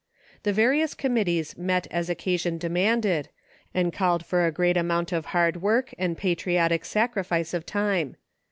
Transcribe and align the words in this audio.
The 0.41 0.51
various 0.51 0.95
committees 0.95 1.55
met 1.59 1.85
as 1.91 2.09
occasion 2.09 2.57
demanded, 2.57 3.29
and 3.71 3.93
called 3.93 4.25
for 4.25 4.47
a 4.47 4.51
great 4.51 4.75
amount 4.75 5.11
of 5.11 5.25
hard 5.27 5.61
work 5.61 5.93
and 5.95 6.17
pat 6.17 6.39
riotic 6.39 6.85
sacrifice 6.85 7.53
of 7.53 7.67
time. 7.67 8.15